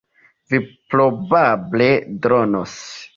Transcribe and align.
Vi 0.53 0.59
probable 0.93 1.91
dronos. 2.25 2.75